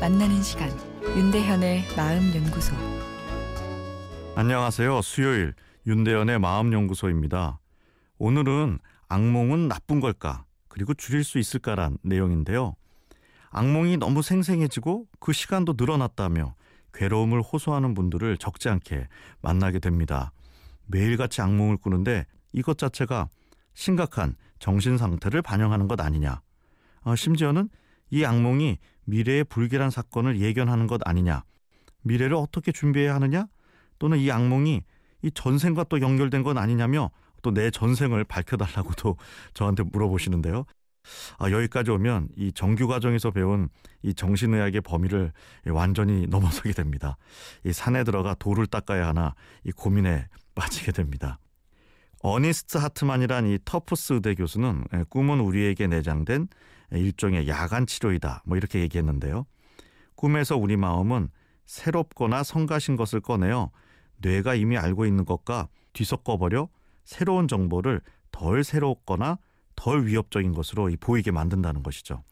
만나는 0.00 0.42
시간 0.42 0.68
윤대현의 1.16 1.84
마음 1.96 2.34
연구소 2.34 2.74
안녕하세요. 4.34 5.02
수요일 5.02 5.54
윤대현의 5.86 6.40
마음 6.40 6.72
연구소입니다. 6.72 7.60
오늘은 8.18 8.80
악몽은 9.08 9.68
나쁜 9.68 10.00
걸까? 10.00 10.44
그리고 10.66 10.94
줄일 10.94 11.22
수 11.22 11.38
있을까란 11.38 11.96
내용인데요. 12.02 12.74
악몽이 13.50 13.98
너무 13.98 14.20
생생해지고 14.20 15.06
그 15.20 15.32
시간도 15.32 15.74
늘어났다며 15.78 16.56
괴로움을 16.92 17.40
호소하는 17.40 17.94
분들을 17.94 18.36
적지 18.38 18.68
않게 18.68 19.06
만나게 19.40 19.78
됩니다. 19.78 20.32
매일같이 20.86 21.40
악몽을 21.40 21.76
꾸는데 21.76 22.26
이것 22.52 22.76
자체가 22.78 23.28
심각한 23.74 24.34
정신 24.58 24.98
상태를 24.98 25.40
반영하는 25.40 25.86
것 25.86 26.00
아니냐. 26.00 26.40
어, 27.02 27.14
심지어는 27.14 27.68
이 28.10 28.24
악몽이 28.24 28.78
미래의 29.06 29.44
불길한 29.44 29.90
사건을 29.90 30.40
예견하는 30.40 30.86
것 30.86 31.00
아니냐. 31.04 31.44
미래를 32.02 32.36
어떻게 32.36 32.72
준비해야 32.72 33.14
하느냐? 33.14 33.46
또는 33.98 34.18
이 34.18 34.30
악몽이 34.30 34.82
이 35.22 35.30
전생과 35.32 35.84
또 35.84 36.00
연결된 36.00 36.42
건 36.42 36.58
아니냐며 36.58 37.10
또 37.42 37.52
내 37.52 37.70
전생을 37.70 38.24
밝혀달라고도 38.24 39.16
저한테 39.54 39.82
물어보시는데요. 39.84 40.64
아, 41.38 41.50
여기까지 41.50 41.90
오면 41.90 42.28
이 42.36 42.50
정규 42.52 42.86
과정에서 42.88 43.30
배운 43.30 43.68
이 44.02 44.14
정신의학의 44.14 44.80
범위를 44.80 45.32
완전히 45.66 46.26
넘어서게 46.30 46.72
됩니다. 46.72 47.18
이 47.64 47.72
산에 47.72 48.02
들어가 48.04 48.34
돌을 48.34 48.66
닦아야 48.66 49.08
하나 49.08 49.34
이 49.64 49.70
고민에 49.70 50.26
빠지게 50.54 50.92
됩니다. 50.92 51.38
어니스트 52.26 52.78
하트만이란 52.78 53.46
이 53.48 53.58
터프스 53.66 54.14
의대 54.14 54.34
교수는 54.34 54.84
꿈은 55.10 55.40
우리에게 55.40 55.86
내장된 55.88 56.48
일종의 56.92 57.48
야간 57.48 57.84
치료이다. 57.84 58.44
뭐 58.46 58.56
이렇게 58.56 58.80
얘기했는데요. 58.80 59.44
꿈에서 60.14 60.56
우리 60.56 60.78
마음은 60.78 61.28
새롭거나 61.66 62.42
성가신 62.42 62.96
것을 62.96 63.20
꺼내어 63.20 63.70
뇌가 64.16 64.54
이미 64.54 64.78
알고 64.78 65.04
있는 65.04 65.26
것과 65.26 65.68
뒤섞어버려 65.92 66.70
새로운 67.04 67.46
정보를 67.46 68.00
덜 68.32 68.64
새롭거나 68.64 69.36
덜 69.76 70.06
위협적인 70.06 70.54
것으로 70.54 70.90
보이게 70.98 71.30
만든다는 71.30 71.82
것이죠. 71.82 72.22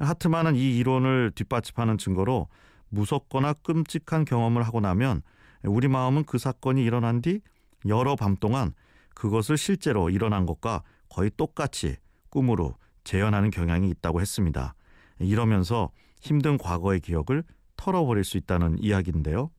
하트만은 0.00 0.56
이 0.56 0.76
이론을 0.76 1.30
뒷받침하는 1.36 1.98
증거로 1.98 2.48
무섭거나 2.88 3.52
끔찍한 3.52 4.24
경험을 4.24 4.64
하고 4.64 4.80
나면 4.80 5.22
우리 5.62 5.86
마음은 5.86 6.24
그 6.24 6.38
사건이 6.38 6.82
일어난 6.82 7.22
뒤 7.22 7.40
여러 7.86 8.16
밤 8.16 8.34
동안 8.34 8.74
그것을 9.14 9.56
실제로 9.56 10.10
일어난 10.10 10.46
것과 10.46 10.82
거의 11.08 11.30
똑같이 11.36 11.96
꿈으로 12.30 12.76
재현하는 13.04 13.50
경향이 13.50 13.88
있다고 13.90 14.20
했습니다. 14.20 14.74
이러면서 15.18 15.90
힘든 16.20 16.58
과거의 16.58 17.00
기억을 17.00 17.44
털어버릴 17.76 18.24
수 18.24 18.36
있다는 18.36 18.78
이야기인데요. 18.80 19.50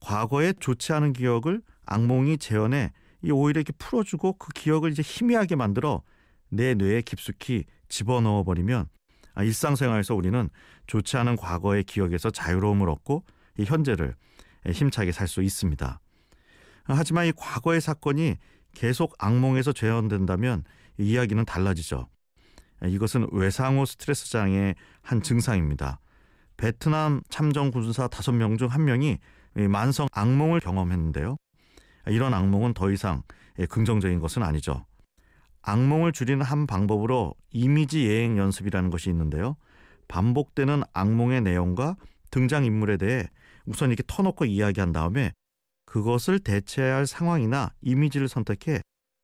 과거에 0.00 0.52
좋지 0.52 0.92
않은 0.92 1.12
기억을 1.12 1.62
악몽이 1.86 2.38
재현해 2.38 2.92
오히려 3.30 3.60
이렇게 3.60 3.72
풀어주고 3.78 4.34
그 4.34 4.48
기억을 4.54 4.90
이제 4.92 5.02
희미하게 5.02 5.56
만들어 5.56 6.02
내 6.50 6.74
뇌에 6.74 7.02
깊숙이 7.02 7.64
집어넣어 7.88 8.44
버리면 8.44 8.88
아, 9.34 9.42
일상생활에서 9.42 10.14
우리는 10.14 10.50
좋지 10.86 11.16
않은 11.16 11.36
과거의 11.36 11.84
기억에서 11.84 12.30
자유로움을 12.30 12.88
얻고 12.90 13.24
이 13.58 13.64
현재를 13.64 14.14
힘차게 14.68 15.12
살 15.12 15.28
수 15.28 15.42
있습니다. 15.42 16.00
하지만 16.84 17.26
이 17.26 17.32
과거의 17.36 17.80
사건이 17.80 18.36
계속 18.74 19.14
악몽에서 19.18 19.72
재현된다면 19.72 20.64
이야기는 20.98 21.44
달라지죠. 21.44 22.08
이것은 22.84 23.28
외상후 23.32 23.86
스트레스 23.86 24.30
장애의 24.30 24.74
한 25.02 25.22
증상입니다. 25.22 26.00
베트남 26.56 27.22
참전 27.28 27.70
군사 27.70 28.08
5명 28.08 28.58
중 28.58 28.68
1명이 28.68 29.18
만성 29.68 30.06
악몽을 30.12 30.60
경험했는데요. 30.60 31.36
이런 32.06 32.34
악몽은 32.34 32.74
더 32.74 32.90
이상 32.90 33.22
긍정적인 33.68 34.20
것은 34.20 34.42
아니죠. 34.42 34.84
악몽을 35.62 36.12
줄이는 36.12 36.42
한 36.42 36.66
방법으로 36.66 37.34
이미지 37.50 38.06
예행 38.06 38.38
연습이라는 38.38 38.90
것이 38.90 39.10
있는데요. 39.10 39.56
반복되는 40.06 40.82
악몽의 40.92 41.42
내용과 41.42 41.96
등장인물에 42.30 42.96
대해 42.96 43.24
우선 43.66 43.90
이렇게 43.90 44.02
터놓고 44.06 44.44
이야기한 44.44 44.92
다음에 44.92 45.32
그것을 45.88 46.38
대체해야 46.38 46.96
할 46.96 47.06
상황이나 47.06 47.72
이미지를 47.80 48.28
선택해 48.28 48.82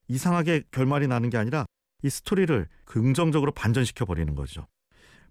이상하게 0.09 0.63
결말이 0.71 1.07
나는 1.07 1.29
게 1.29 1.37
아니라 1.37 1.67
이 2.03 2.09
스토리를 2.09 2.67
긍정적으로 2.87 3.53
반전시켜 3.53 4.07
버리는 4.07 4.35
거죠. 4.35 4.67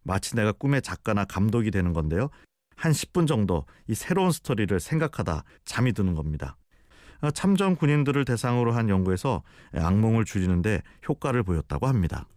마치 0.04 0.36
내가 0.36 0.52
꿈의 0.52 0.84
작가나 0.84 1.26
감독이 1.26 1.72
되는 1.72 1.92
건데요. 1.92 2.30
한 2.76 2.92
10분 2.92 3.28
정도 3.28 3.66
이 3.88 3.96
새로운 3.96 4.32
스토리를 4.32 4.80
생각하다 4.80 5.44
잠이 5.66 5.94
드는 5.94 6.14
겁니다. 6.14 6.56
어, 7.22 7.32
참전 7.32 7.78
군인들을 7.78 8.26
대상으로 8.26 8.74
한 8.74 8.90
연구에서 8.90 9.42
악몽을 9.74 10.26
줄이는데 10.26 10.82
효과를 11.08 11.42
보였다고 11.42 11.88
합니다. 11.88 12.28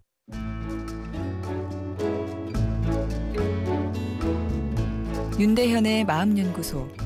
윤대현의 5.38 6.04
마음연구소 6.06 7.05